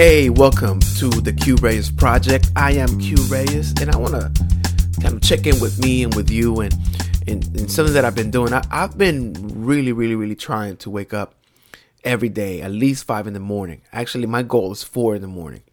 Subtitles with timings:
[0.00, 2.50] Hey, welcome to the Q Reyes Project.
[2.56, 4.32] I am Q Reyes, and I want to
[5.02, 6.72] kind of check in with me and with you and,
[7.28, 8.54] and, and something that I've been doing.
[8.54, 11.34] I, I've been really, really, really trying to wake up
[12.02, 13.82] every day, at least five in the morning.
[13.92, 15.64] Actually, my goal is four in the morning.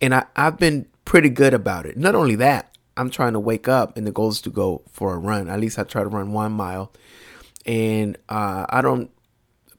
[0.00, 1.96] And I, I've been pretty good about it.
[1.96, 5.12] Not only that, I'm trying to wake up, and the goal is to go for
[5.12, 5.48] a run.
[5.48, 6.92] At least I try to run one mile.
[7.66, 9.10] And uh, I don't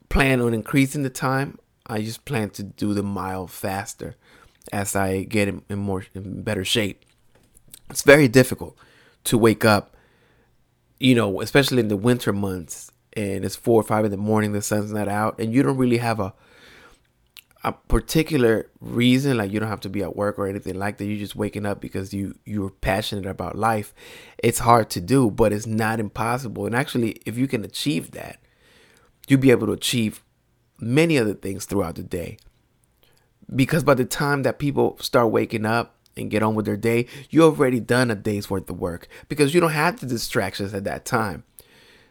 [0.10, 1.58] plan on increasing the time.
[1.88, 4.16] I just plan to do the mile faster
[4.72, 7.04] as I get in, in more in better shape.
[7.90, 8.78] It's very difficult
[9.26, 9.96] to wake up,
[11.00, 14.52] you know, especially in the winter months, and it's four or five in the morning,
[14.52, 16.34] the sun's not out, and you don't really have a
[17.64, 21.06] a particular reason like you don't have to be at work or anything like that.
[21.06, 23.94] You're just waking up because you you're passionate about life.
[24.38, 26.66] It's hard to do but it's not impossible.
[26.66, 28.40] And actually if you can achieve that
[29.28, 30.24] you'll be able to achieve
[30.80, 32.38] many other things throughout the day.
[33.54, 37.06] Because by the time that people start waking up and get on with their day,
[37.30, 40.84] you already done a day's worth of work because you don't have the distractions at
[40.84, 41.44] that time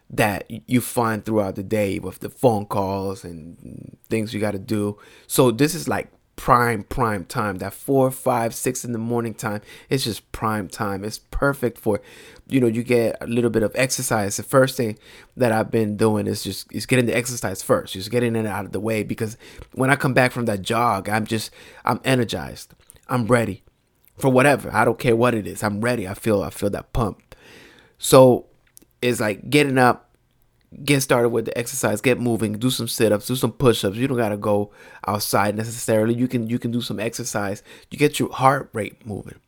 [0.09, 4.59] that you find throughout the day with the phone calls and things you got to
[4.59, 4.97] do.
[5.27, 7.59] So this is like prime prime time.
[7.59, 11.05] That four five six in the morning time it's just prime time.
[11.05, 12.01] It's perfect for
[12.47, 14.37] you know you get a little bit of exercise.
[14.37, 14.99] The first thing
[15.37, 18.65] that i've been doing is just is getting the exercise first just getting it out
[18.65, 19.37] of the way because
[19.73, 21.51] when i come back from that jog i'm just
[21.85, 22.73] i'm energized.
[23.09, 23.63] I'm ready
[24.17, 24.71] for whatever.
[24.75, 25.63] I don't care what it is.
[25.63, 26.09] I'm ready.
[26.09, 27.35] I feel i feel that pump.
[27.99, 28.47] So
[29.03, 30.06] it's like getting up
[30.85, 33.97] get started with the exercise get moving do some sit-ups do some push-ups.
[33.97, 34.73] You don't got to go
[35.07, 36.15] outside necessarily.
[36.15, 37.63] You can you can do some exercise.
[37.91, 39.39] You get your heart rate moving.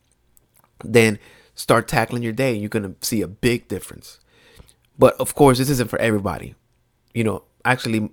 [0.85, 1.19] Then
[1.55, 4.21] start tackling your day you're to see a big difference.
[4.99, 6.55] But of course this isn't for everybody.
[7.15, 8.11] You know actually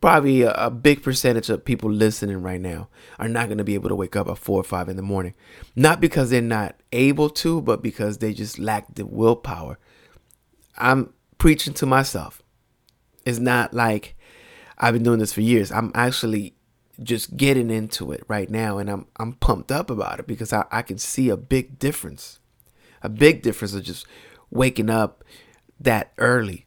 [0.00, 3.74] probably a, a big percentage of people listening right now are not going to be
[3.74, 5.32] able to wake up at four or five in the morning.
[5.74, 9.78] Not because they're not able to but because they just lack the willpower.
[10.76, 11.12] I'm
[11.42, 12.40] preaching to myself.
[13.26, 14.14] It's not like
[14.78, 15.72] I've been doing this for years.
[15.72, 16.54] I'm actually
[17.02, 20.66] just getting into it right now and I'm I'm pumped up about it because I,
[20.70, 22.38] I can see a big difference.
[23.02, 24.06] A big difference of just
[24.52, 25.24] waking up
[25.80, 26.64] that early.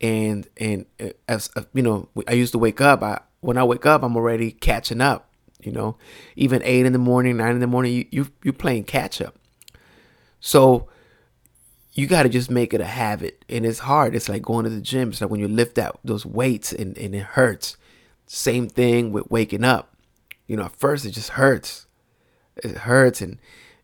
[0.00, 3.02] And and uh, as uh, you know, I used to wake up.
[3.02, 5.28] I when I wake up, I'm already catching up.
[5.60, 5.98] You know,
[6.36, 9.34] even eight in the morning, nine in the morning, you you you're playing catch up.
[10.38, 10.88] So
[11.98, 13.44] you got to just make it a habit.
[13.48, 14.14] And it's hard.
[14.14, 15.08] It's like going to the gym.
[15.08, 17.76] It's like when you lift out those weights and, and it hurts.
[18.24, 19.96] Same thing with waking up.
[20.46, 21.88] You know at first it just hurts.
[22.62, 23.38] It hurts and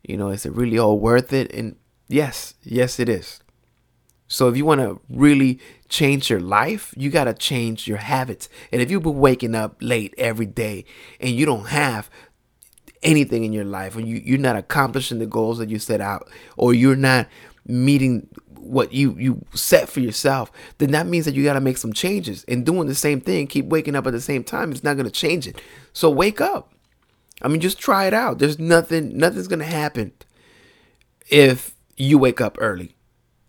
[0.05, 1.53] you know is it really all worth it?
[1.53, 1.75] And
[2.07, 3.41] yes yes it is.
[4.29, 5.59] So if you want to really
[5.89, 8.49] change your life you got to change your habits.
[8.71, 10.85] And if you've been waking up late every day
[11.19, 12.09] and you don't have
[13.03, 16.31] anything in your life or you, you're not accomplishing the goals that you set out
[16.57, 17.27] or you're not
[17.67, 18.29] meeting
[18.65, 21.93] what you you set for yourself, then that means that you got to make some
[21.93, 22.45] changes.
[22.49, 25.07] And doing the same thing, keep waking up at the same time, it's not going
[25.07, 25.61] to change it.
[25.93, 26.73] So wake up.
[27.43, 28.39] I mean, just try it out.
[28.39, 30.13] There's nothing nothing's going to happen
[31.29, 32.97] if you wake up early.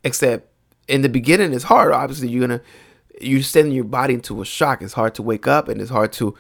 [0.04, 0.52] Except
[0.88, 1.92] in the beginning it's hard.
[1.92, 2.66] Obviously, you're going to
[3.22, 4.82] you're sending your body into a shock.
[4.82, 6.36] It's hard to wake up and it's hard to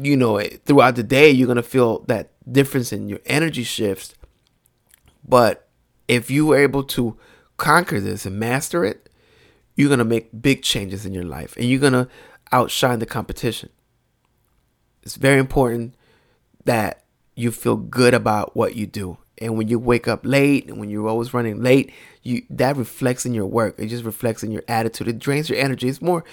[0.00, 4.14] you know, throughout the day you're going to feel that difference in your energy shifts.
[5.26, 5.67] But
[6.08, 7.16] if you were able to
[7.56, 9.08] conquer this and master it,
[9.76, 12.08] you're going to make big changes in your life and you're going to
[12.50, 13.68] outshine the competition.
[15.02, 15.94] It's very important
[16.64, 17.04] that
[17.34, 19.18] you feel good about what you do.
[19.40, 21.92] And when you wake up late and when you're always running late,
[22.22, 23.76] you that reflects in your work.
[23.78, 25.06] It just reflects in your attitude.
[25.06, 25.88] It drains your energy.
[25.88, 26.24] It's more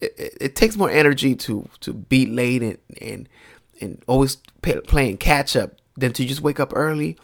[0.00, 3.28] it, it takes more energy to to be late and and
[3.80, 7.16] and always pay, playing catch up than to just wake up early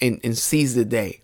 [0.00, 1.20] and, and seize the day.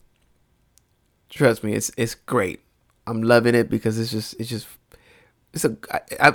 [1.31, 2.61] Trust me, it's it's great.
[3.07, 4.67] I'm loving it because it's just it's just
[5.53, 5.77] it's a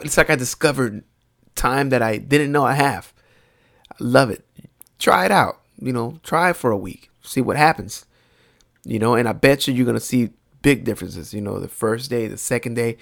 [0.03, 1.03] it's like I discovered
[1.55, 3.13] time that I didn't know I have.
[3.91, 4.45] I love it.
[4.97, 5.61] Try it out.
[5.81, 7.09] You know, try it for a week.
[7.21, 8.05] See what happens.
[8.83, 10.31] You know, and I bet you you're gonna see
[10.61, 11.33] big differences.
[11.33, 12.97] You know, the first day, the second day,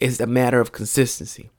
[0.00, 1.50] it's a matter of consistency.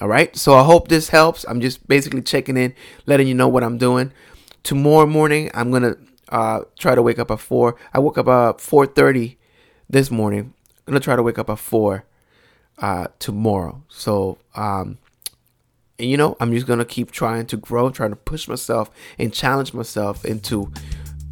[0.00, 0.34] All right.
[0.36, 1.44] So I hope this helps.
[1.44, 2.74] I'm just basically checking in,
[3.06, 4.12] letting you know what I'm doing.
[4.62, 5.96] Tomorrow morning, I'm gonna
[6.28, 7.76] uh, try to wake up at four.
[7.92, 9.38] I woke up at four thirty
[9.88, 10.54] this morning.
[10.86, 12.04] I'm gonna try to wake up at four
[12.78, 13.82] uh, tomorrow.
[13.88, 14.98] So, um,
[15.98, 19.32] and you know, I'm just gonna keep trying to grow, trying to push myself and
[19.32, 20.72] challenge myself into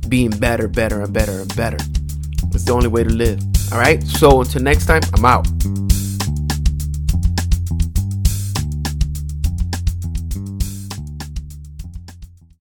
[0.09, 1.79] being better, better, and better and better.
[2.53, 3.41] It's the only way to live.
[3.73, 4.03] All right.
[4.03, 5.90] So until next time, I'm out.